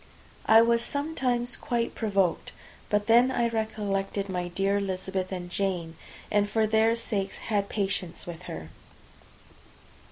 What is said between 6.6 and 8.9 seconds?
their sakes had patience with her.